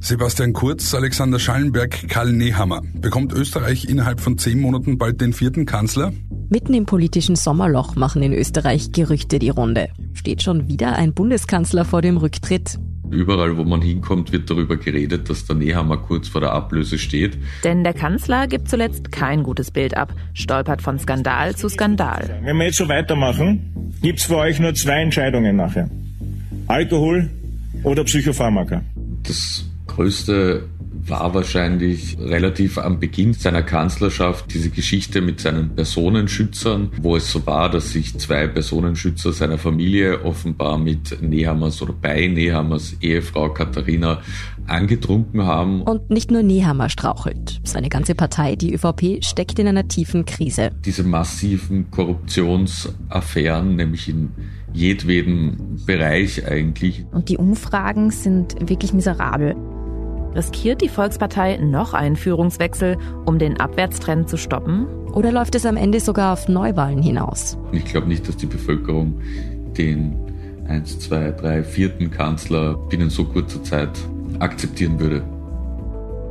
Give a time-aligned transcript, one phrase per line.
[0.00, 2.82] Sebastian Kurz, Alexander Schallenberg, Karl Nehammer.
[2.94, 6.12] Bekommt Österreich innerhalb von zehn Monaten bald den vierten Kanzler?
[6.48, 9.88] Mitten im politischen Sommerloch machen in Österreich Gerüchte die Runde.
[10.12, 12.78] Steht schon wieder ein Bundeskanzler vor dem Rücktritt?
[13.10, 17.38] Überall, wo man hinkommt, wird darüber geredet, dass der Nehammer kurz vor der Ablöse steht.
[17.64, 22.40] Denn der Kanzler gibt zuletzt kein gutes Bild ab, stolpert von Skandal zu Skandal.
[22.42, 25.88] Wenn wir jetzt so weitermachen, gibt's für euch nur zwei Entscheidungen nachher.
[26.66, 27.30] Alkohol
[27.84, 28.82] oder Psychopharmaka.
[29.22, 30.68] Das größte
[31.08, 37.46] war wahrscheinlich relativ am Beginn seiner Kanzlerschaft diese Geschichte mit seinen Personenschützern, wo es so
[37.46, 44.20] war, dass sich zwei Personenschützer seiner Familie offenbar mit Nehammers oder bei Nehammers Ehefrau Katharina
[44.66, 45.82] angetrunken haben.
[45.82, 47.60] Und nicht nur Nehammer strauchelt.
[47.62, 50.70] Seine ganze Partei, die ÖVP, steckt in einer tiefen Krise.
[50.84, 54.30] Diese massiven Korruptionsaffären, nämlich in
[54.72, 57.04] jedweden Bereich eigentlich.
[57.12, 59.54] Und die Umfragen sind wirklich miserabel.
[60.36, 64.86] Riskiert die Volkspartei noch einen Führungswechsel, um den Abwärtstrend zu stoppen?
[65.14, 67.56] Oder läuft es am Ende sogar auf Neuwahlen hinaus?
[67.72, 69.18] Ich glaube nicht, dass die Bevölkerung
[69.78, 70.14] den
[70.68, 73.98] 1, 2, 3, vierten Kanzler binnen so kurzer Zeit
[74.38, 75.22] akzeptieren würde.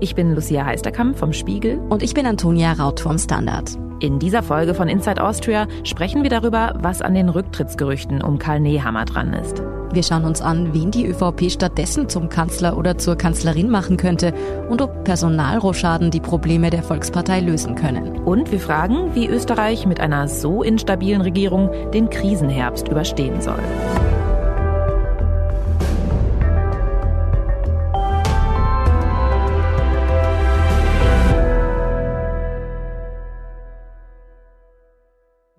[0.01, 1.79] Ich bin Lucia Heisterkamp vom Spiegel.
[1.89, 3.71] Und ich bin Antonia Raut vom Standard.
[4.01, 8.59] In dieser Folge von Inside Austria sprechen wir darüber, was an den Rücktrittsgerüchten um Karl
[8.59, 9.63] Nehammer dran ist.
[9.95, 14.33] Wir schauen uns an, wen die ÖVP stattdessen zum Kanzler oder zur Kanzlerin machen könnte
[14.69, 18.19] und ob Personalrochaden die Probleme der Volkspartei lösen können.
[18.25, 23.63] Und wir fragen, wie Österreich mit einer so instabilen Regierung den Krisenherbst überstehen soll.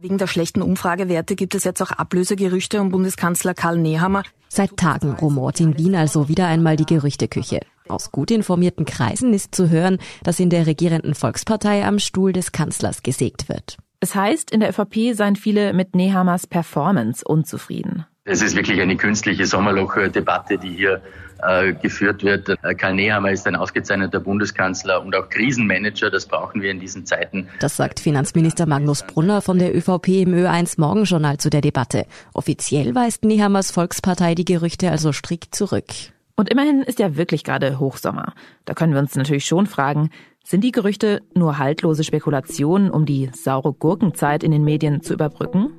[0.07, 4.23] Wegen der schlechten Umfragewerte gibt es jetzt auch Ablösegerüchte um Bundeskanzler Karl Nehammer.
[4.49, 7.59] Seit Tagen rumort in Wien also wieder einmal die Gerüchteküche.
[7.89, 12.53] Aus gut informierten Kreisen ist zu hören, dass in der regierenden Volkspartei am Stuhl des
[12.53, 13.79] Kanzlers gesägt wird.
[13.99, 18.07] Es heißt, in der ÖVP seien viele mit Nehammers Performance unzufrieden.
[18.23, 21.03] Es ist wirklich eine künstliche Sommerloch-Debatte, die hier
[21.43, 22.49] äh, geführt wird.
[22.49, 26.11] Äh, Karl Nehammer ist ein ausgezeichneter Bundeskanzler und auch Krisenmanager.
[26.11, 27.49] Das brauchen wir in diesen Zeiten.
[27.61, 32.07] Das sagt Finanzminister Magnus Brunner von der ÖVP im Ö1 Morgenjournal zu der Debatte.
[32.33, 35.87] Offiziell weist Nehammers Volkspartei die Gerüchte also strikt zurück.
[36.37, 38.35] Und immerhin ist ja wirklich gerade Hochsommer.
[38.67, 40.11] Da können wir uns natürlich schon fragen,
[40.45, 45.73] sind die Gerüchte nur haltlose Spekulationen, um die saure Gurkenzeit in den Medien zu überbrücken?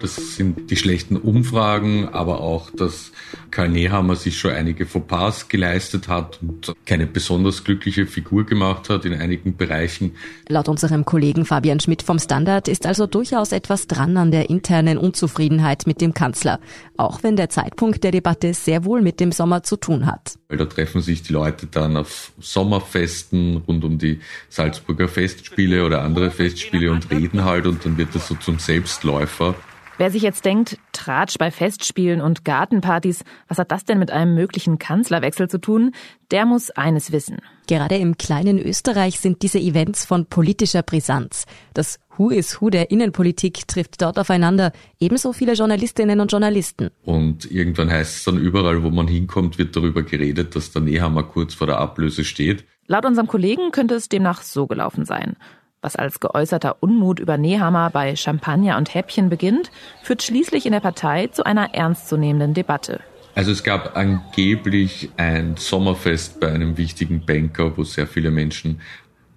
[0.00, 3.12] Das sind die schlechten Umfragen, aber auch, dass
[3.50, 9.04] Karl Nehammer sich schon einige Fauxpas geleistet hat und keine besonders glückliche Figur gemacht hat
[9.04, 10.16] in einigen Bereichen.
[10.48, 14.96] Laut unserem Kollegen Fabian Schmidt vom Standard ist also durchaus etwas dran an der internen
[14.96, 16.60] Unzufriedenheit mit dem Kanzler,
[16.96, 20.38] auch wenn der Zeitpunkt der Debatte sehr wohl mit dem Sommer zu tun hat.
[20.48, 26.00] Weil da treffen sich die Leute dann auf Sommerfesten rund um die Salzburger Festspiele oder
[26.02, 29.54] andere Festspiele und reden halt und dann wird das so zum Selbstläufer.
[30.00, 34.34] Wer sich jetzt denkt, Tratsch bei Festspielen und Gartenpartys, was hat das denn mit einem
[34.34, 35.92] möglichen Kanzlerwechsel zu tun?
[36.30, 37.36] Der muss eines wissen.
[37.66, 41.44] Gerade im kleinen Österreich sind diese Events von politischer Brisanz.
[41.74, 44.72] Das Who is Who der Innenpolitik trifft dort aufeinander.
[44.98, 46.88] Ebenso viele Journalistinnen und Journalisten.
[47.04, 51.24] Und irgendwann heißt es dann überall, wo man hinkommt, wird darüber geredet, dass der Nehammer
[51.24, 52.64] kurz vor der Ablöse steht.
[52.86, 55.36] Laut unserem Kollegen könnte es demnach so gelaufen sein.
[55.82, 59.70] Was als geäußerter Unmut über Nehammer bei Champagner und Häppchen beginnt,
[60.02, 63.00] führt schließlich in der Partei zu einer ernstzunehmenden Debatte.
[63.34, 68.80] Also es gab angeblich ein Sommerfest bei einem wichtigen Banker, wo sehr viele Menschen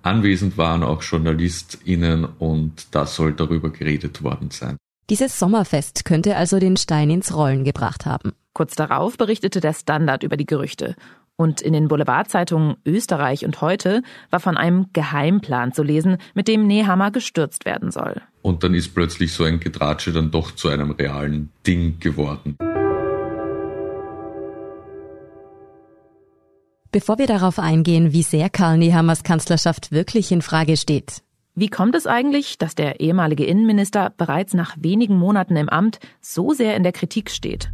[0.02, 4.75] anwesend waren, auch JournalistInnen, und da soll darüber geredet worden sein.
[5.10, 8.34] Dieses Sommerfest könnte also den Stein ins Rollen gebracht haben.
[8.54, 10.96] Kurz darauf berichtete der Standard über die Gerüchte
[11.36, 16.68] und in den Boulevardzeitungen Österreich und heute war von einem Geheimplan zu lesen, mit dem
[16.68, 18.22] Nehammer gestürzt werden soll.
[18.42, 22.58] Und dann ist plötzlich so ein Getratsche dann doch zu einem realen Ding geworden.
[26.92, 31.24] Bevor wir darauf eingehen, wie sehr Karl Nehammers Kanzlerschaft wirklich in Frage steht.
[31.56, 36.54] Wie kommt es eigentlich, dass der ehemalige Innenminister bereits nach wenigen Monaten im Amt so
[36.54, 37.72] sehr in der Kritik steht?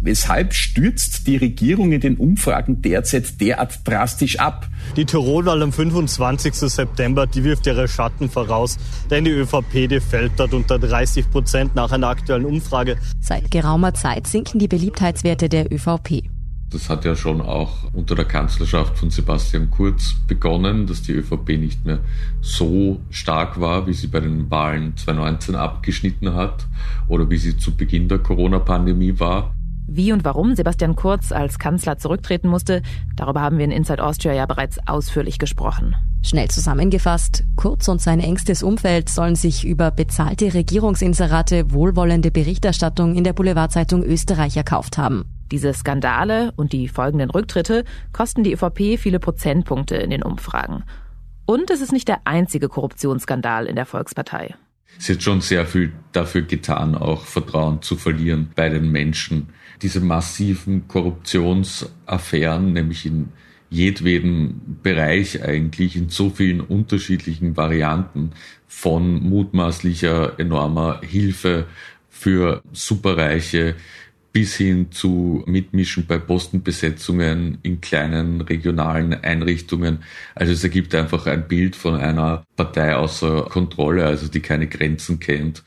[0.00, 4.68] Weshalb stürzt die Regierung in den Umfragen derzeit derart drastisch ab?
[4.96, 6.54] Die Tirolwahl am 25.
[6.54, 8.78] September, die wirft ihre Schatten voraus,
[9.10, 12.96] denn die ÖVP, die fällt dort unter 30 Prozent nach einer aktuellen Umfrage.
[13.20, 16.22] Seit geraumer Zeit sinken die Beliebtheitswerte der ÖVP.
[16.70, 21.58] Das hat ja schon auch unter der Kanzlerschaft von Sebastian Kurz begonnen, dass die ÖVP
[21.58, 22.00] nicht mehr
[22.42, 26.66] so stark war, wie sie bei den Wahlen 2019 abgeschnitten hat
[27.08, 29.54] oder wie sie zu Beginn der Corona-Pandemie war.
[29.90, 32.82] Wie und warum Sebastian Kurz als Kanzler zurücktreten musste,
[33.16, 35.96] darüber haben wir in Inside Austria ja bereits ausführlich gesprochen.
[36.22, 43.24] Schnell zusammengefasst, Kurz und sein engstes Umfeld sollen sich über bezahlte Regierungsinserate wohlwollende Berichterstattung in
[43.24, 45.24] der Boulevardzeitung Österreich erkauft haben.
[45.50, 50.84] Diese Skandale und die folgenden Rücktritte kosten die ÖVP viele Prozentpunkte in den Umfragen.
[51.46, 54.54] Und es ist nicht der einzige Korruptionsskandal in der Volkspartei.
[54.98, 59.48] Sie hat schon sehr viel dafür getan, auch Vertrauen zu verlieren bei den Menschen.
[59.82, 63.28] Diese massiven Korruptionsaffären, nämlich in
[63.70, 68.32] jedweden Bereich eigentlich, in so vielen unterschiedlichen Varianten
[68.66, 71.66] von mutmaßlicher enormer Hilfe
[72.08, 73.74] für Superreiche
[74.32, 80.00] bis hin zu Mitmischen bei Postenbesetzungen in kleinen regionalen Einrichtungen.
[80.34, 85.18] Also es ergibt einfach ein Bild von einer Partei außer Kontrolle, also die keine Grenzen
[85.18, 85.64] kennt.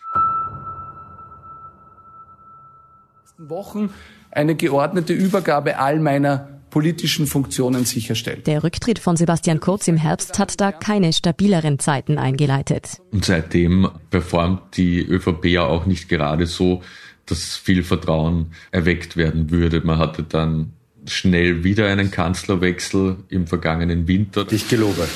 [3.52, 3.92] Wochen
[4.32, 8.48] eine geordnete Übergabe all meiner politischen Funktionen sicherstellt.
[8.48, 13.02] Der Rücktritt von Sebastian Kurz im Herbst hat da keine stabileren Zeiten eingeleitet.
[13.12, 16.82] Und seitdem performt die ÖVP ja auch nicht gerade so,
[17.28, 19.82] dass viel Vertrauen erweckt werden würde.
[19.82, 20.74] Man hatte dann
[21.06, 24.46] schnell wieder einen Kanzlerwechsel im vergangenen Winter.
[24.50, 25.08] Ich gelobe.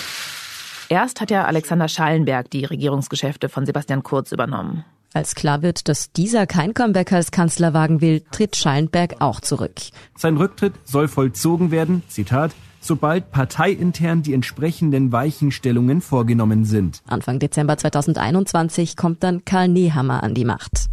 [0.90, 4.86] Erst hat ja Alexander Schallenberg die Regierungsgeschäfte von Sebastian Kurz übernommen.
[5.16, 9.76] Als klar wird, dass dieser kein Comeback als Kanzler wagen will, tritt Schallenberg auch zurück.
[10.18, 12.52] Sein Rücktritt soll vollzogen werden, Zitat,
[12.82, 17.02] sobald parteiintern die entsprechenden Weichenstellungen vorgenommen sind.
[17.08, 20.88] Anfang Dezember 2021 kommt dann Karl Nehammer an die Macht.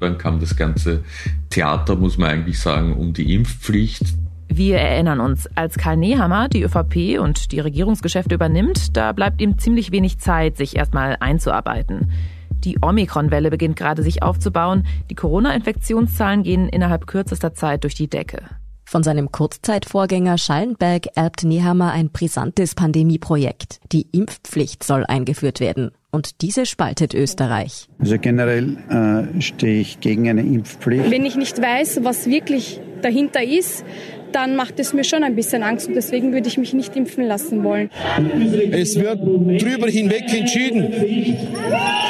[0.00, 1.04] Dann kam das ganze
[1.50, 4.14] Theater, muss man eigentlich sagen, um die Impfpflicht.
[4.48, 9.58] Wir erinnern uns, als Karl Nehammer die ÖVP und die Regierungsgeschäfte übernimmt, da bleibt ihm
[9.58, 12.10] ziemlich wenig Zeit, sich erstmal einzuarbeiten.
[12.64, 14.86] Die Omikron-Welle beginnt gerade sich aufzubauen.
[15.10, 18.42] Die Corona-Infektionszahlen gehen innerhalb kürzester Zeit durch die Decke.
[18.84, 23.80] Von seinem Kurzzeitvorgänger Schallenberg erbt Nehammer ein brisantes Pandemieprojekt.
[23.92, 25.90] Die Impfpflicht soll eingeführt werden.
[26.10, 27.86] Und diese spaltet Österreich.
[27.98, 31.10] Also generell äh, stehe ich gegen eine Impfpflicht.
[31.10, 33.84] Wenn ich nicht weiß, was wirklich dahinter ist,
[34.32, 37.24] dann macht es mir schon ein bisschen Angst und deswegen würde ich mich nicht impfen
[37.26, 37.90] lassen wollen.
[38.72, 40.92] Es wird drüber hinweg entschieden.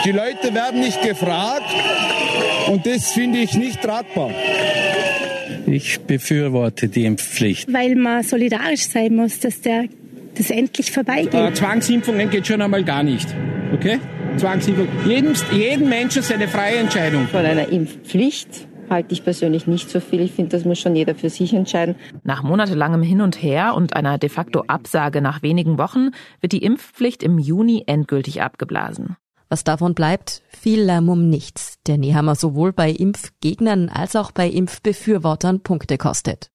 [0.05, 1.75] Die Leute werden nicht gefragt
[2.71, 4.31] und das finde ich nicht tragbar.
[5.67, 7.73] Ich befürworte die Impfpflicht.
[7.73, 9.85] Weil man solidarisch sein muss, dass der
[10.37, 11.35] das endlich vorbeigeht.
[11.35, 13.29] Äh, Zwangsimpfungen geht schon einmal gar nicht.
[13.75, 13.99] Okay?
[14.37, 14.89] Zwangsimpfung.
[15.07, 17.27] Jeden, jeden Menschen seine freie Entscheidung.
[17.29, 20.21] Von einer Impfpflicht halte ich persönlich nicht so viel.
[20.21, 21.97] Ich finde, das muss schon jeder für sich entscheiden.
[22.25, 26.63] Nach monatelangem Hin und Her und einer de facto Absage nach wenigen Wochen wird die
[26.63, 29.17] Impfpflicht im Juni endgültig abgeblasen.
[29.49, 34.49] Was davon bleibt, viel Lärm um nichts, der Nehammer sowohl bei Impfgegnern als auch bei
[34.49, 36.51] Impfbefürwortern Punkte kostet.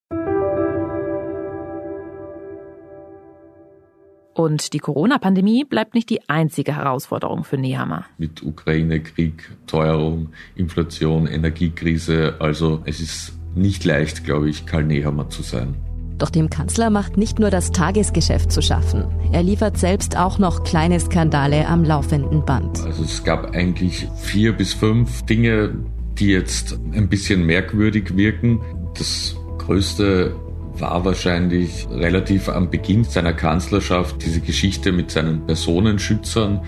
[4.34, 8.06] Und die Corona-Pandemie bleibt nicht die einzige Herausforderung für Nehammer.
[8.18, 12.36] Mit Ukraine, Krieg, Teuerung, Inflation, Energiekrise.
[12.40, 15.76] Also es ist nicht leicht, glaube ich, Karl Nehammer zu sein.
[16.18, 19.06] Doch dem Kanzler macht nicht nur das Tagesgeschäft zu schaffen.
[19.32, 22.80] Er liefert selbst auch noch kleine Skandale am laufenden Band.
[22.82, 25.76] Also es gab eigentlich vier bis fünf Dinge,
[26.20, 28.62] die jetzt ein bisschen merkwürdig wirken.
[28.96, 30.36] Das größte
[30.80, 36.62] war wahrscheinlich relativ am Beginn seiner Kanzlerschaft diese Geschichte mit seinen Personenschützern,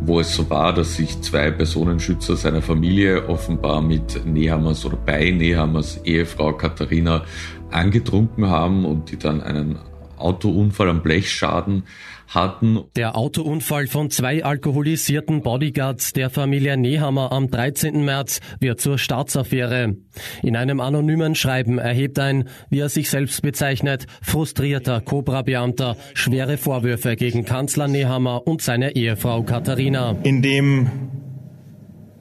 [0.00, 5.30] wo es so war, dass sich zwei Personenschützer seiner Familie offenbar mit Nehammers oder bei
[5.30, 7.24] Nehammers Ehefrau Katharina
[7.70, 9.78] angetrunken haben und die dann einen
[10.20, 11.84] Autounfall am Blechschaden
[12.28, 12.84] hatten.
[12.96, 18.04] Der Autounfall von zwei alkoholisierten Bodyguards der Familie Nehammer am 13.
[18.04, 19.96] März wird zur Staatsaffäre.
[20.42, 27.16] In einem anonymen Schreiben erhebt ein, wie er sich selbst bezeichnet, frustrierter Cobra-Beamter schwere Vorwürfe
[27.16, 30.16] gegen Kanzler Nehammer und seine Ehefrau Katharina.
[30.22, 30.90] In dem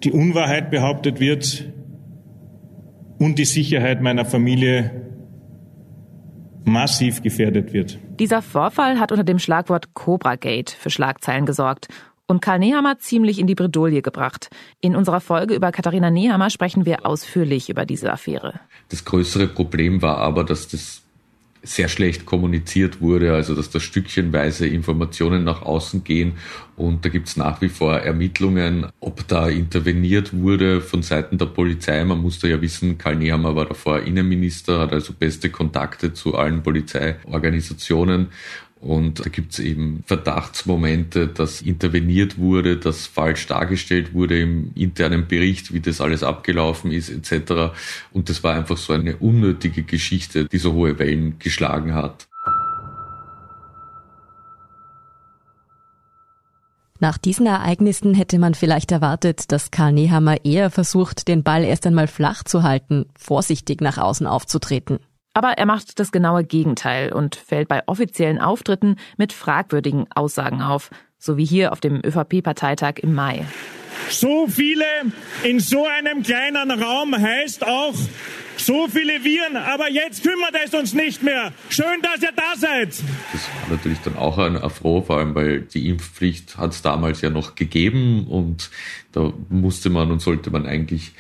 [0.04, 1.66] die Unwahrheit behauptet wird
[3.18, 5.07] und die Sicherheit meiner Familie
[6.68, 7.98] massiv gefährdet wird.
[8.20, 11.88] Dieser Vorfall hat unter dem Schlagwort Cobra Gate für Schlagzeilen gesorgt
[12.28, 14.50] und Karl Nehammer ziemlich in die Bredouille gebracht.
[14.82, 18.60] In unserer Folge über Katharina Nehammer sprechen wir ausführlich über diese Affäre.
[18.90, 21.07] Das größere Problem war aber, dass das
[21.68, 26.34] sehr schlecht kommuniziert wurde, also dass da stückchenweise Informationen nach außen gehen
[26.78, 31.48] und da gibt es nach wie vor Ermittlungen, ob da interveniert wurde von Seiten der
[31.48, 32.04] Polizei.
[32.04, 36.62] Man musste ja wissen, Karl Nehammer war davor Innenminister, hat also beste Kontakte zu allen
[36.62, 38.28] Polizeiorganisationen
[38.80, 45.28] Und da gibt es eben Verdachtsmomente, dass interveniert wurde, dass falsch dargestellt wurde im internen
[45.28, 47.74] Bericht, wie das alles abgelaufen ist etc.
[48.14, 52.28] Und das war einfach so eine unnötige Geschichte, die so hohe Wellen geschlagen hat.
[57.00, 61.86] Nach diesen Ereignissen hätte man vielleicht erwartet, dass Karl Nehammer eher versucht, den Ball erst
[61.86, 65.00] einmal flach zu halten, vorsichtig nach außen aufzutreten.
[65.38, 70.90] Aber er macht das genaue Gegenteil und fällt bei offiziellen Auftritten mit fragwürdigen Aussagen auf,
[71.20, 73.46] so wie hier auf dem ÖVP-Parteitag im Mai.
[74.10, 74.84] So viele
[75.44, 77.94] in so einem kleinen Raum heißt auch
[78.58, 81.54] so viele Viren, aber jetzt kümmert es uns nicht mehr.
[81.70, 82.96] Schön, dass ihr da seid.
[83.32, 87.22] Das war natürlich dann auch ein Affront, vor allem weil die Impfpflicht hat es damals
[87.22, 88.72] ja noch gegeben und
[89.12, 91.12] da musste man und sollte man eigentlich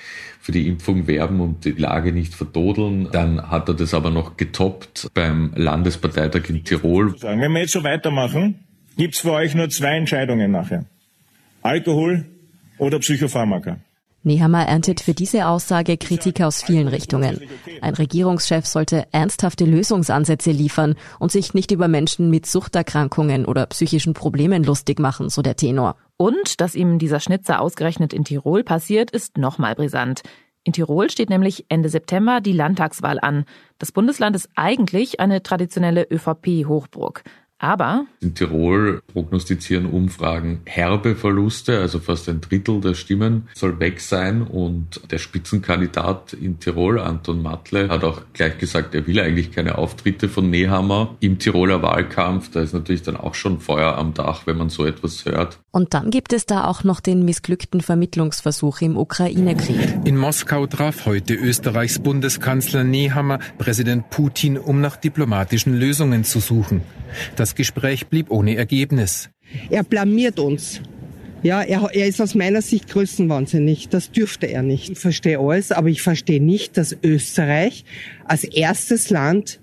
[0.47, 3.09] für die Impfung werben und die Lage nicht verdodeln.
[3.11, 7.21] Dann hat er das aber noch getoppt beim Landesparteitag in Tirol.
[7.21, 8.57] Wenn wir jetzt so weitermachen,
[8.95, 10.85] gibt es für euch nur zwei Entscheidungen nachher.
[11.63, 12.27] Alkohol
[12.77, 13.75] oder Psychopharmaka.
[14.23, 17.41] Nehammer erntet für diese Aussage Kritik aus vielen Richtungen.
[17.81, 24.13] Ein Regierungschef sollte ernsthafte Lösungsansätze liefern und sich nicht über Menschen mit Suchterkrankungen oder psychischen
[24.13, 25.97] Problemen lustig machen, so der Tenor.
[26.17, 30.23] Und dass ihm dieser Schnitzer ausgerechnet in Tirol passiert, ist nochmal brisant.
[30.63, 33.45] In Tirol steht nämlich Ende September die Landtagswahl an.
[33.77, 37.23] Das Bundesland ist eigentlich eine traditionelle ÖVP-Hochburg.
[37.59, 43.99] Aber in Tirol prognostizieren Umfragen herbe Verluste, also fast ein Drittel der Stimmen soll weg
[43.99, 44.43] sein.
[44.43, 49.77] Und der Spitzenkandidat in Tirol, Anton Matle, hat auch gleich gesagt, er will eigentlich keine
[49.79, 52.51] Auftritte von Nehammer im Tiroler Wahlkampf.
[52.51, 55.59] Da ist natürlich dann auch schon Feuer am Dach, wenn man so etwas hört.
[55.71, 60.05] Und dann gibt es da auch noch den missglückten Vermittlungsversuch im Ukraine-Krieg.
[60.05, 66.81] In Moskau traf heute Österreichs Bundeskanzler Nehammer Präsident Putin, um nach diplomatischen Lösungen zu suchen.
[67.35, 69.29] Das Gespräch blieb ohne Ergebnis.
[69.69, 70.81] Er blamiert uns.
[71.43, 73.89] Ja, er, er ist aus meiner Sicht größenwahnsinnig.
[73.89, 74.89] Das dürfte er nicht.
[74.89, 77.85] Ich verstehe alles, aber ich verstehe nicht, dass Österreich
[78.25, 79.59] als erstes Land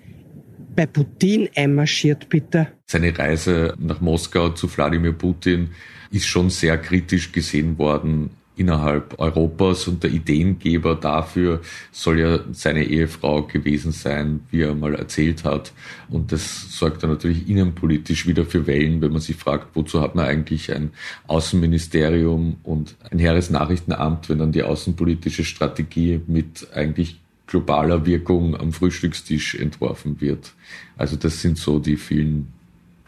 [0.75, 2.69] bei Putin einmarschiert, bitte.
[2.87, 5.71] Seine Reise nach Moskau zu Wladimir Putin
[6.11, 12.85] ist schon sehr kritisch gesehen worden innerhalb Europas und der Ideengeber dafür soll ja seine
[12.85, 15.73] Ehefrau gewesen sein, wie er mal erzählt hat.
[16.09, 20.15] Und das sorgt dann natürlich innenpolitisch wieder für Wellen, wenn man sich fragt, wozu hat
[20.15, 20.91] man eigentlich ein
[21.27, 29.55] Außenministerium und ein Heeresnachrichtenamt, wenn dann die außenpolitische Strategie mit eigentlich globaler Wirkung am Frühstückstisch
[29.57, 30.53] entworfen wird.
[30.97, 32.49] Also das sind so die vielen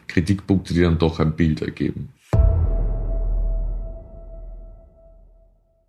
[0.07, 2.09] Kritikpunkte, die dann doch ein Bild ergeben.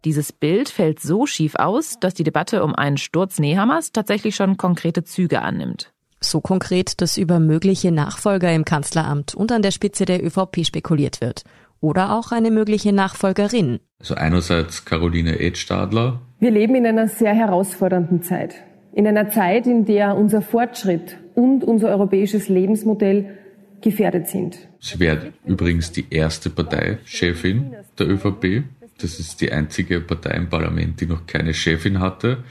[0.08, 4.56] Dieses Bild fällt so schief aus, dass die Debatte um einen Sturz Nehammers tatsächlich schon
[4.56, 5.92] konkrete Züge annimmt.
[6.18, 11.20] So konkret, dass über mögliche Nachfolger im Kanzleramt und an der Spitze der ÖVP spekuliert
[11.20, 11.44] wird.
[11.82, 13.80] Oder auch eine mögliche Nachfolgerin.
[14.00, 16.22] Also einerseits Caroline Edstadler.
[16.40, 18.54] Wir leben in einer sehr herausfordernden Zeit.
[18.94, 23.36] In einer Zeit, in der unser Fortschritt und unser europäisches Lebensmodell
[23.82, 24.56] gefährdet sind.
[24.80, 28.64] Sie wäre übrigens die erste Parteichefin der ÖVP.
[28.98, 32.44] Das ist die einzige Partei im Parlament, die noch keine Chefin hatte.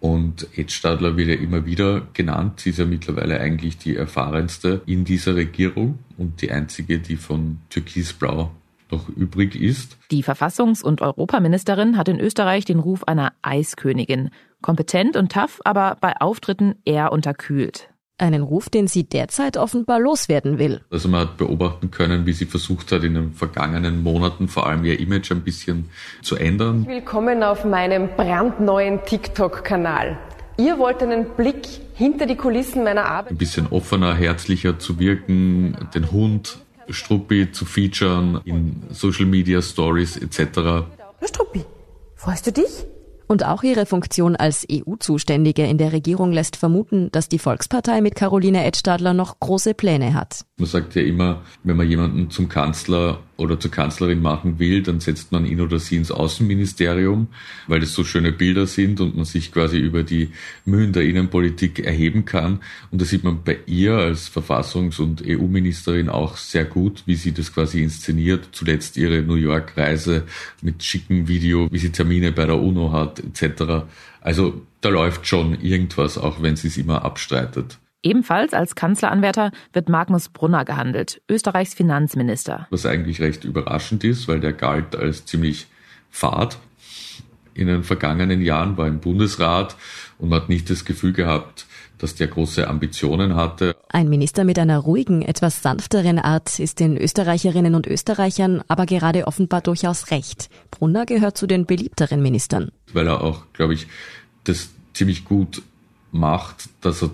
[0.00, 2.60] Und Ed Stadler wird ja immer wieder genannt.
[2.60, 7.58] Sie ist ja mittlerweile eigentlich die erfahrenste in dieser Regierung und die einzige, die von
[7.70, 8.52] Türkisblau
[8.90, 9.98] noch übrig ist.
[10.10, 14.30] Die Verfassungs- und Europaministerin hat in Österreich den Ruf einer Eiskönigin.
[14.62, 17.90] Kompetent und tough, aber bei Auftritten eher unterkühlt.
[18.20, 20.80] Einen Ruf, den sie derzeit offenbar loswerden will.
[20.90, 24.84] Also man hat beobachten können, wie sie versucht hat, in den vergangenen Monaten vor allem
[24.84, 25.88] ihr Image ein bisschen
[26.22, 26.84] zu ändern.
[26.88, 30.18] Willkommen auf meinem brandneuen TikTok-Kanal.
[30.56, 33.30] Ihr wollt einen Blick hinter die Kulissen meiner Arbeit.
[33.30, 36.58] Ein bisschen offener, herzlicher zu wirken, den Hund
[36.88, 40.86] Struppi zu featuren in Social Media Stories etc.
[41.22, 41.64] Struppi,
[42.16, 42.84] freust du dich?
[43.28, 48.14] Und auch ihre Funktion als EU-Zuständige in der Regierung lässt vermuten, dass die Volkspartei mit
[48.14, 50.46] Caroline Edstadler noch große Pläne hat.
[50.58, 54.98] Man sagt ja immer, wenn man jemanden zum Kanzler oder zur Kanzlerin machen will, dann
[54.98, 57.28] setzt man ihn oder sie ins Außenministerium,
[57.68, 60.30] weil das so schöne Bilder sind und man sich quasi über die
[60.64, 62.58] Mühen der Innenpolitik erheben kann.
[62.90, 67.30] Und da sieht man bei ihr als Verfassungs- und EU-Ministerin auch sehr gut, wie sie
[67.30, 68.48] das quasi inszeniert.
[68.50, 70.24] Zuletzt ihre New York-Reise
[70.60, 73.86] mit schicken Video, wie sie Termine bei der UNO hat, etc.
[74.20, 77.78] Also da läuft schon irgendwas, auch wenn sie es immer abstreitet.
[78.02, 82.68] Ebenfalls als Kanzleranwärter wird Magnus Brunner gehandelt, Österreichs Finanzminister.
[82.70, 85.66] Was eigentlich recht überraschend ist, weil der galt als ziemlich
[86.08, 86.58] fad
[87.54, 89.74] in den vergangenen Jahren, war im Bundesrat
[90.18, 91.66] und man hat nicht das Gefühl gehabt,
[91.98, 93.74] dass der große Ambitionen hatte.
[93.88, 99.26] Ein Minister mit einer ruhigen, etwas sanfteren Art ist den Österreicherinnen und Österreichern aber gerade
[99.26, 100.50] offenbar durchaus recht.
[100.70, 102.70] Brunner gehört zu den beliebteren Ministern.
[102.92, 103.88] Weil er auch, glaube ich,
[104.44, 105.62] das ziemlich gut
[106.12, 107.10] macht, dass er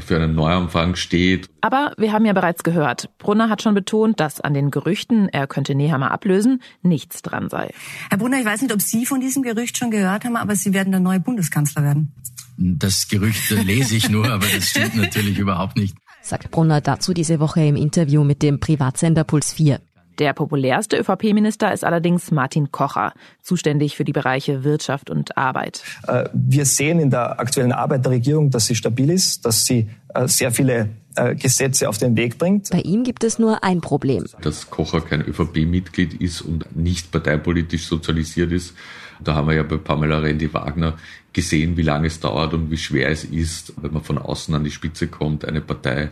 [0.00, 1.48] für einen Neuanfang steht.
[1.60, 5.46] Aber wir haben ja bereits gehört, Brunner hat schon betont, dass an den Gerüchten, er
[5.46, 7.70] könnte Nehammer ablösen, nichts dran sei.
[8.10, 10.72] Herr Brunner, ich weiß nicht, ob Sie von diesem Gerücht schon gehört haben, aber Sie
[10.72, 12.12] werden der neue Bundeskanzler werden.
[12.56, 15.96] Das Gerücht lese ich nur, aber das stimmt natürlich überhaupt nicht.
[16.22, 19.80] Sagt Brunner dazu diese Woche im Interview mit dem Privatsender Puls 4.
[20.18, 25.82] Der populärste ÖVP-Minister ist allerdings Martin Kocher, zuständig für die Bereiche Wirtschaft und Arbeit.
[26.06, 29.88] Äh, wir sehen in der aktuellen Arbeit der Regierung, dass sie stabil ist, dass sie
[30.14, 32.70] äh, sehr viele äh, Gesetze auf den Weg bringt.
[32.70, 34.24] Bei ihm gibt es nur ein Problem.
[34.40, 38.74] Dass Kocher kein ÖVP-Mitglied ist und nicht parteipolitisch sozialisiert ist.
[39.22, 40.94] Da haben wir ja bei Pamela Rendi-Wagner
[41.32, 44.64] gesehen, wie lange es dauert und wie schwer es ist, wenn man von außen an
[44.64, 46.10] die Spitze kommt, eine Partei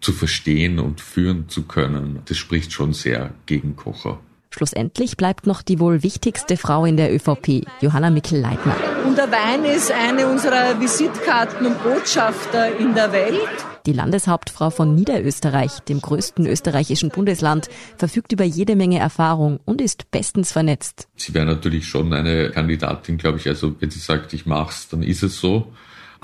[0.00, 4.18] zu verstehen und führen zu können, das spricht schon sehr gegen Kocher.
[4.50, 8.74] Schlussendlich bleibt noch die wohl wichtigste Frau in der ÖVP, Johanna Mikl-Leitner.
[9.06, 13.38] Und der Wein ist eine unserer Visitkarten und Botschafter in der Welt.
[13.84, 20.10] Die Landeshauptfrau von Niederösterreich, dem größten österreichischen Bundesland, verfügt über jede Menge Erfahrung und ist
[20.10, 21.06] bestens vernetzt.
[21.16, 23.46] Sie wäre natürlich schon eine Kandidatin, glaube ich.
[23.48, 25.70] Also wenn sie sagt, ich mach's, dann ist es so.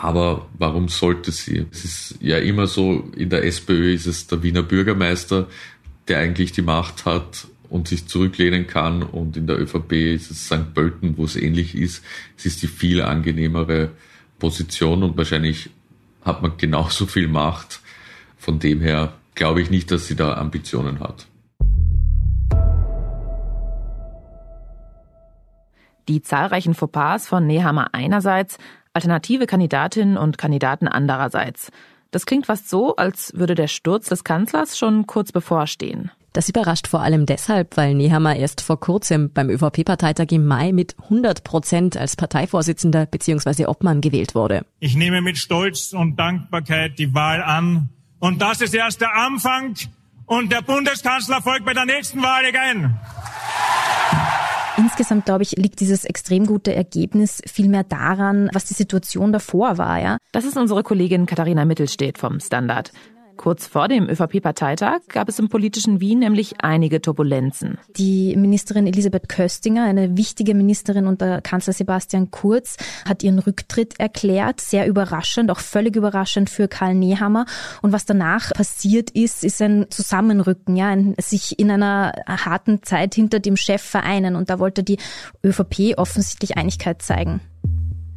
[0.03, 1.65] Aber warum sollte sie?
[1.71, 5.47] Es ist ja immer so, in der SPÖ ist es der Wiener Bürgermeister,
[6.09, 9.05] der eigentlich die Macht hat und sich zurücklehnen kann.
[9.05, 10.75] Und in der ÖVP ist es St.
[10.75, 12.05] Pölten, wo es ähnlich ist.
[12.37, 13.91] Es ist die viel angenehmere
[14.41, 15.71] Position und wahrscheinlich
[16.25, 17.81] hat man genauso viel Macht.
[18.39, 21.29] Von dem her glaube ich nicht, dass sie da Ambitionen hat.
[26.09, 28.59] Die zahlreichen Fauxpas von Nehammer einerseits
[28.93, 31.71] alternative Kandidatinnen und Kandidaten andererseits.
[32.11, 36.11] Das klingt fast so, als würde der Sturz des Kanzlers schon kurz bevorstehen.
[36.33, 40.97] Das überrascht vor allem deshalb, weil Nehammer erst vor kurzem beim ÖVP-Parteitag im Mai mit
[41.03, 43.67] 100 Prozent als Parteivorsitzender bzw.
[43.67, 44.65] Obmann gewählt wurde.
[44.81, 47.91] Ich nehme mit Stolz und Dankbarkeit die Wahl an.
[48.19, 49.75] Und das ist erst der Anfang.
[50.25, 52.99] Und der Bundeskanzler folgt bei der nächsten Wahl ein.
[54.77, 60.01] Insgesamt, glaube ich, liegt dieses extrem gute Ergebnis vielmehr daran, was die Situation davor war,
[60.01, 60.17] ja.
[60.33, 62.93] Das ist unsere Kollegin Katharina Mittelstedt vom Standard.
[63.37, 67.79] Kurz vor dem ÖVP-Parteitag gab es im politischen Wien nämlich einige Turbulenzen.
[67.97, 74.61] Die Ministerin Elisabeth Köstinger, eine wichtige Ministerin unter Kanzler Sebastian Kurz, hat ihren Rücktritt erklärt.
[74.61, 77.47] Sehr überraschend, auch völlig überraschend für Karl Nehammer.
[77.81, 83.15] Und was danach passiert ist, ist ein Zusammenrücken, ja, ein sich in einer harten Zeit
[83.15, 84.37] hinter dem Chef vereinen.
[84.37, 84.99] Und da wollte die
[85.45, 87.41] ÖVP offensichtlich Einigkeit zeigen.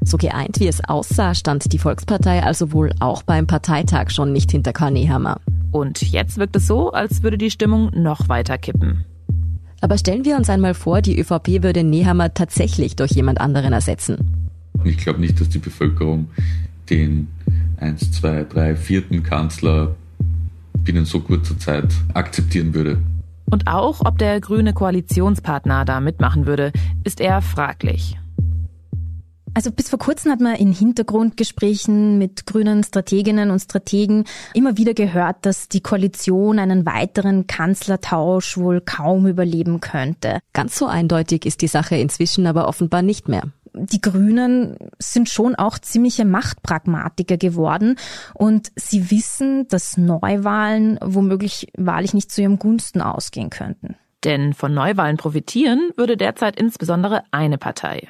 [0.05, 4.51] So geeint wie es aussah, stand die Volkspartei also wohl auch beim Parteitag schon nicht
[4.51, 5.41] hinter Karl Nehammer.
[5.71, 9.03] Und jetzt wirkt es so, als würde die Stimmung noch weiter kippen.
[9.81, 14.49] Aber stellen wir uns einmal vor, die ÖVP würde Nehammer tatsächlich durch jemand anderen ersetzen.
[14.83, 16.27] Ich glaube nicht, dass die Bevölkerung
[16.91, 17.27] den
[17.77, 19.95] eins, zwei, drei, vierten Kanzler
[20.83, 22.99] binnen so kurzer Zeit akzeptieren würde.
[23.49, 26.71] Und auch, ob der grüne Koalitionspartner da mitmachen würde,
[27.03, 28.17] ist eher fraglich.
[29.55, 34.93] Also bis vor kurzem hat man in Hintergrundgesprächen mit grünen Strateginnen und Strategen immer wieder
[34.93, 40.39] gehört, dass die Koalition einen weiteren Kanzlertausch wohl kaum überleben könnte.
[40.51, 43.43] Ganz so eindeutig ist die Sache inzwischen aber offenbar nicht mehr
[43.77, 47.97] die Grünen sind schon auch ziemliche Machtpragmatiker geworden
[48.33, 53.95] und sie wissen, dass Neuwahlen womöglich wahrlich nicht zu ihrem Gunsten ausgehen könnten.
[54.23, 58.07] Denn von Neuwahlen profitieren würde derzeit insbesondere eine Partei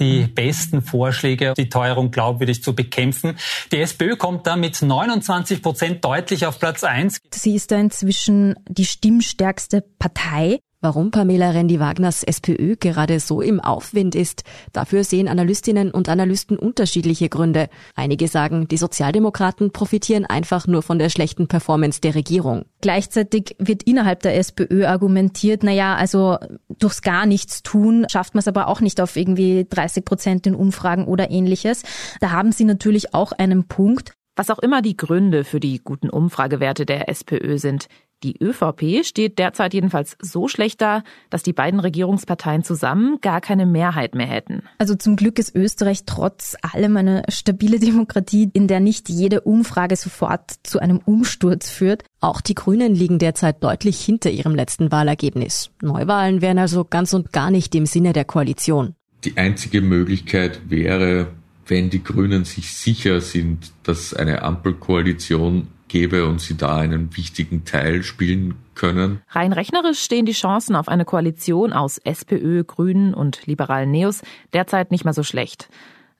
[0.00, 3.36] die besten Vorschläge, die Teuerung glaubwürdig zu bekämpfen.
[3.70, 7.18] Die SPÖ kommt da mit 29 Prozent deutlich auf Platz 1.
[7.32, 10.60] Sie ist da inzwischen die stimmstärkste Partei.
[10.82, 17.28] Warum Pamela Rendi-Wagners SPÖ gerade so im Aufwind ist, dafür sehen Analystinnen und Analysten unterschiedliche
[17.28, 17.68] Gründe.
[17.94, 22.64] Einige sagen, die Sozialdemokraten profitieren einfach nur von der schlechten Performance der Regierung.
[22.80, 26.38] Gleichzeitig wird innerhalb der SPÖ argumentiert, na ja, also
[26.78, 30.54] durchs gar nichts tun schafft man es aber auch nicht auf irgendwie 30 Prozent in
[30.54, 31.82] Umfragen oder ähnliches.
[32.20, 34.14] Da haben sie natürlich auch einen Punkt.
[34.34, 37.88] Was auch immer die Gründe für die guten Umfragewerte der SPÖ sind,
[38.22, 43.66] die ÖVP steht derzeit jedenfalls so schlecht da, dass die beiden Regierungsparteien zusammen gar keine
[43.66, 44.62] Mehrheit mehr hätten.
[44.78, 49.96] Also zum Glück ist Österreich trotz allem eine stabile Demokratie, in der nicht jede Umfrage
[49.96, 52.04] sofort zu einem Umsturz führt.
[52.20, 55.70] Auch die Grünen liegen derzeit deutlich hinter ihrem letzten Wahlergebnis.
[55.80, 58.94] Neuwahlen wären also ganz und gar nicht im Sinne der Koalition.
[59.24, 61.28] Die einzige Möglichkeit wäre,
[61.66, 67.66] wenn die Grünen sich sicher sind, dass eine Ampelkoalition gäbe und sie da einen wichtigen
[67.66, 69.20] Teil spielen können.
[69.28, 74.22] Rein rechnerisch stehen die Chancen auf eine Koalition aus SPÖ, Grünen und liberalen Neos
[74.54, 75.68] derzeit nicht mehr so schlecht.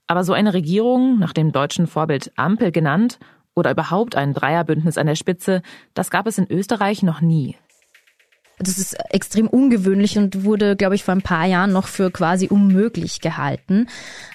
[0.07, 3.19] Aber so eine Regierung, nach dem deutschen Vorbild Ampel genannt,
[3.55, 5.63] oder überhaupt ein Dreierbündnis an der Spitze,
[5.95, 7.57] das gab es in Österreich noch nie.
[8.59, 12.49] Das ist extrem ungewöhnlich und wurde, glaube ich, vor ein paar Jahren noch für quasi
[12.49, 13.89] unmöglich gehalten.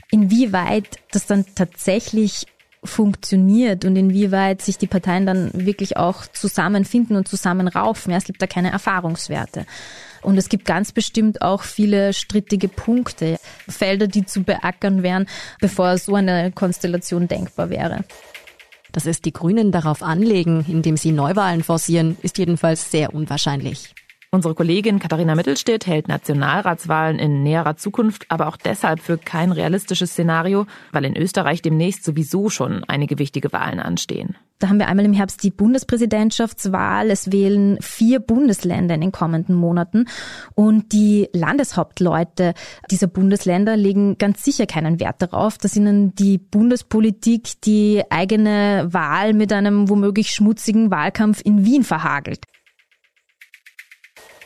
[0.09, 2.47] Inwieweit das dann tatsächlich
[2.85, 8.11] funktioniert und inwieweit sich die Parteien dann wirklich auch zusammenfinden und zusammenraufen.
[8.11, 9.65] Ja, es gibt da keine Erfahrungswerte.
[10.21, 13.37] Und es gibt ganz bestimmt auch viele strittige Punkte,
[13.69, 15.27] Felder, die zu beackern wären,
[15.61, 18.03] bevor so eine Konstellation denkbar wäre.
[18.91, 23.93] Dass es die Grünen darauf anlegen, indem sie Neuwahlen forcieren, ist jedenfalls sehr unwahrscheinlich.
[24.35, 30.11] Unsere Kollegin Katharina Mittelstedt hält Nationalratswahlen in näherer Zukunft aber auch deshalb für kein realistisches
[30.11, 34.35] Szenario, weil in Österreich demnächst sowieso schon einige wichtige Wahlen anstehen.
[34.59, 37.11] Da haben wir einmal im Herbst die Bundespräsidentschaftswahl.
[37.11, 40.05] Es wählen vier Bundesländer in den kommenden Monaten.
[40.53, 42.55] Und die Landeshauptleute
[42.91, 49.33] dieser Bundesländer legen ganz sicher keinen Wert darauf, dass ihnen die Bundespolitik die eigene Wahl
[49.33, 52.43] mit einem womöglich schmutzigen Wahlkampf in Wien verhagelt.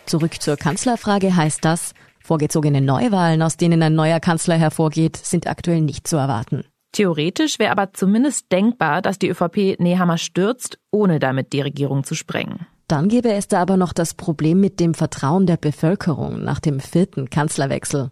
[0.10, 5.82] Zurück zur Kanzlerfrage heißt das, vorgezogene Neuwahlen, aus denen ein neuer Kanzler hervorgeht, sind aktuell
[5.82, 6.64] nicht zu erwarten.
[6.94, 12.16] Theoretisch wäre aber zumindest denkbar, dass die ÖVP Nehammer stürzt, ohne damit die Regierung zu
[12.16, 12.66] sprengen.
[12.88, 16.80] Dann gäbe es da aber noch das Problem mit dem Vertrauen der Bevölkerung nach dem
[16.80, 18.10] vierten Kanzlerwechsel.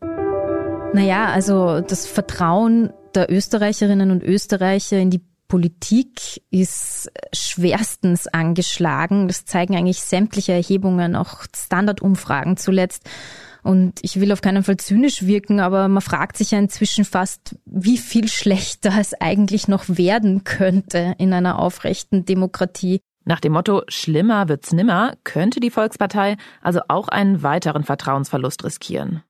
[0.93, 9.27] Naja, also das Vertrauen der Österreicherinnen und Österreicher in die Politik ist schwerstens angeschlagen.
[9.27, 13.09] Das zeigen eigentlich sämtliche Erhebungen, auch Standardumfragen zuletzt.
[13.63, 17.55] Und ich will auf keinen Fall zynisch wirken, aber man fragt sich ja inzwischen fast,
[17.65, 23.01] wie viel schlechter es eigentlich noch werden könnte in einer aufrechten Demokratie.
[23.25, 29.21] Nach dem Motto schlimmer wird's nimmer könnte die Volkspartei also auch einen weiteren Vertrauensverlust riskieren.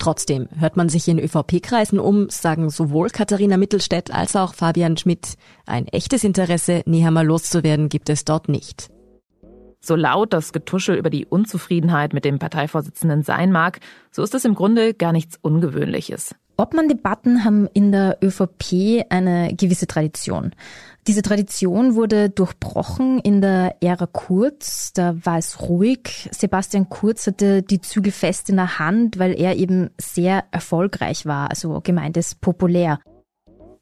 [0.00, 5.34] Trotzdem hört man sich in ÖVP-Kreisen um, sagen sowohl Katharina Mittelstädt als auch Fabian Schmidt.
[5.66, 8.88] Ein echtes Interesse, Nehammer loszuwerden, gibt es dort nicht.
[9.78, 14.46] So laut das Getuschel über die Unzufriedenheit mit dem Parteivorsitzenden sein mag, so ist es
[14.46, 16.34] im Grunde gar nichts Ungewöhnliches.
[16.56, 20.52] Obmann-Debatten haben in der ÖVP eine gewisse Tradition.
[21.06, 24.92] Diese Tradition wurde durchbrochen in der Ära Kurz.
[24.92, 26.28] Da war es ruhig.
[26.30, 31.50] Sebastian Kurz hatte die Zügel fest in der Hand, weil er eben sehr erfolgreich war,
[31.50, 33.00] also gemeint ist populär.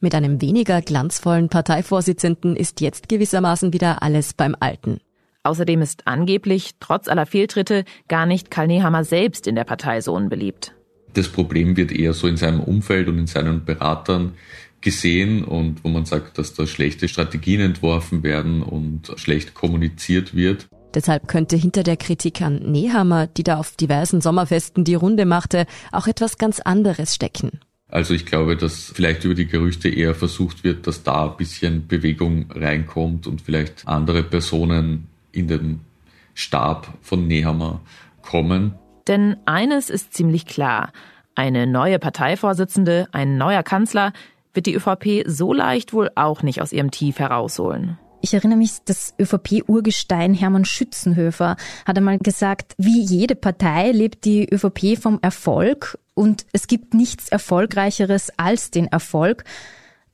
[0.00, 5.00] Mit einem weniger glanzvollen Parteivorsitzenden ist jetzt gewissermaßen wieder alles beim Alten.
[5.42, 10.14] Außerdem ist angeblich, trotz aller Fehltritte, gar nicht Karl Nehammer selbst in der Partei so
[10.14, 10.74] unbeliebt.
[11.14, 14.34] Das Problem wird eher so in seinem Umfeld und in seinen Beratern
[14.80, 20.68] gesehen und wo man sagt, dass da schlechte Strategien entworfen werden und schlecht kommuniziert wird.
[20.94, 25.66] Deshalb könnte hinter der Kritik an Nehammer, die da auf diversen Sommerfesten die Runde machte,
[25.92, 27.60] auch etwas ganz anderes stecken.
[27.90, 31.86] Also ich glaube, dass vielleicht über die Gerüchte eher versucht wird, dass da ein bisschen
[31.86, 35.80] Bewegung reinkommt und vielleicht andere Personen in den
[36.34, 37.80] Stab von Nehammer
[38.22, 38.74] kommen.
[39.06, 40.92] Denn eines ist ziemlich klar.
[41.34, 44.12] Eine neue Parteivorsitzende, ein neuer Kanzler
[44.54, 47.98] wird die ÖVP so leicht wohl auch nicht aus ihrem Tief herausholen.
[48.20, 51.56] Ich erinnere mich, das ÖVP-Urgestein Hermann Schützenhöfer
[51.86, 57.28] hat einmal gesagt, wie jede Partei lebt die ÖVP vom Erfolg und es gibt nichts
[57.28, 59.44] Erfolgreicheres als den Erfolg.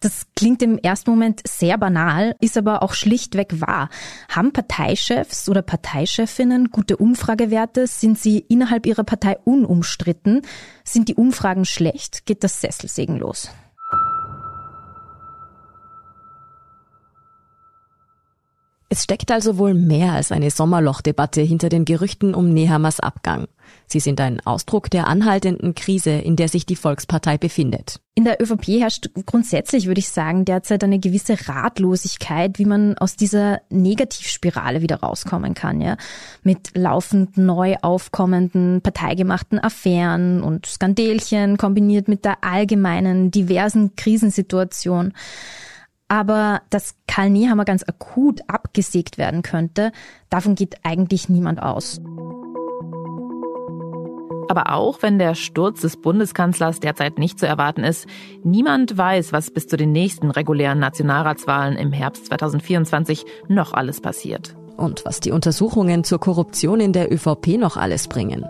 [0.01, 3.89] Das klingt im ersten Moment sehr banal, ist aber auch schlichtweg wahr.
[4.29, 7.87] Haben Parteichefs oder Parteichefinnen gute Umfragewerte?
[7.87, 10.43] Sind sie innerhalb ihrer Partei unumstritten?
[10.85, 12.27] Sind die Umfragen schlecht?
[12.27, 13.49] Geht das Sesselsegen los?
[18.89, 23.47] Es steckt also wohl mehr als eine Sommerlochdebatte hinter den Gerüchten um Nehammers Abgang.
[23.87, 28.01] Sie sind ein Ausdruck der anhaltenden Krise, in der sich die Volkspartei befindet.
[28.15, 33.17] In der ÖVP herrscht grundsätzlich, würde ich sagen, derzeit eine gewisse Ratlosigkeit, wie man aus
[33.17, 35.97] dieser Negativspirale wieder rauskommen kann, ja.
[36.43, 45.13] Mit laufend neu aufkommenden parteigemachten Affären und Skandelchen kombiniert mit der allgemeinen diversen Krisensituation.
[46.09, 49.93] Aber dass Karl Nehammer ganz akut abgesägt werden könnte,
[50.29, 52.01] davon geht eigentlich niemand aus.
[54.49, 58.07] Aber auch wenn der Sturz des Bundeskanzlers derzeit nicht zu erwarten ist,
[58.43, 64.55] niemand weiß, was bis zu den nächsten regulären Nationalratswahlen im Herbst 2024 noch alles passiert.
[64.77, 68.45] Und was die Untersuchungen zur Korruption in der ÖVP noch alles bringen.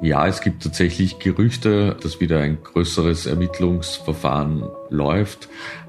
[0.00, 5.48] Ja, es gibt tatsächlich Gerüchte, dass wieder ein größeres Ermittlungsverfahren läuft,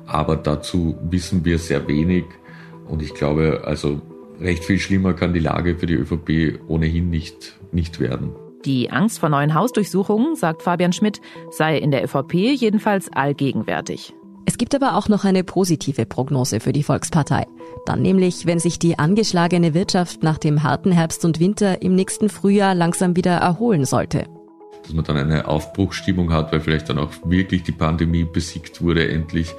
[0.10, 2.26] aber dazu wissen wir sehr wenig
[2.88, 4.02] und ich glaube, also
[4.40, 8.32] recht viel schlimmer kann die Lage für die ÖVP ohnehin nicht, nicht werden.
[8.66, 14.14] Die Angst vor neuen Hausdurchsuchungen, sagt Fabian Schmidt, sei in der ÖVP jedenfalls allgegenwärtig.
[14.46, 17.46] Es gibt aber auch noch eine positive Prognose für die Volkspartei.
[17.86, 22.30] Dann nämlich, wenn sich die angeschlagene Wirtschaft nach dem harten Herbst und Winter im nächsten
[22.30, 24.26] Frühjahr langsam wieder erholen sollte.
[24.90, 29.08] Dass man dann eine Aufbruchsstimmung hat, weil vielleicht dann auch wirklich die Pandemie besiegt wurde
[29.08, 29.54] endlich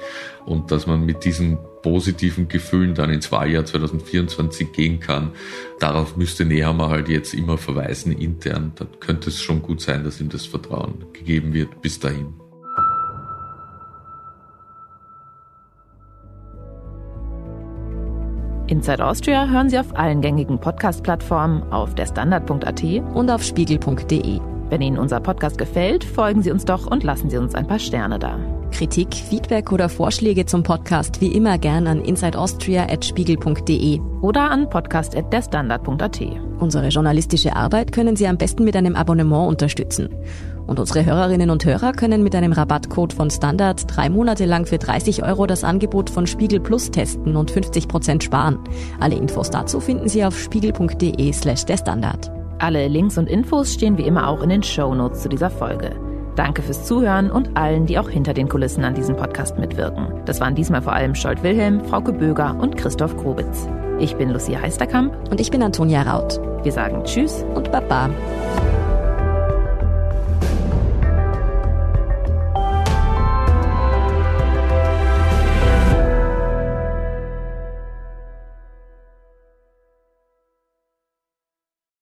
[0.45, 5.31] und dass man mit diesen positiven Gefühlen dann ins Wahljahr 2024 gehen kann.
[5.79, 8.73] Darauf müsste Nehammer halt jetzt immer verweisen intern.
[8.75, 12.33] Da könnte es schon gut sein, dass ihm das Vertrauen gegeben wird bis dahin.
[18.67, 24.50] Inside Austria hören Sie auf allen gängigen Podcast-Plattformen, auf derstandard.at und auf spiegel.de.
[24.71, 27.77] Wenn Ihnen unser Podcast gefällt, folgen Sie uns doch und lassen Sie uns ein paar
[27.77, 28.39] Sterne da.
[28.71, 36.21] Kritik, Feedback oder Vorschläge zum Podcast wie immer gern an insideaustria.spiegel.de oder an podcast.derstandard.at.
[36.57, 40.07] Unsere journalistische Arbeit können Sie am besten mit einem Abonnement unterstützen.
[40.67, 44.77] Und unsere Hörerinnen und Hörer können mit einem Rabattcode von Standard drei Monate lang für
[44.77, 48.57] 30 Euro das Angebot von Spiegel Plus testen und 50 Prozent sparen.
[49.01, 52.31] Alle Infos dazu finden Sie auf spiegel.de slash der Standard.
[52.61, 55.95] Alle Links und Infos stehen wie immer auch in den Show Notes zu dieser Folge.
[56.35, 60.21] Danke fürs Zuhören und allen, die auch hinter den Kulissen an diesem Podcast mitwirken.
[60.25, 63.67] Das waren diesmal vor allem Scholt Wilhelm, Frauke Böger und Christoph Grobitz.
[63.97, 65.11] Ich bin Lucia Heisterkamp.
[65.31, 66.39] Und ich bin Antonia Raut.
[66.61, 68.11] Wir sagen Tschüss und Baba.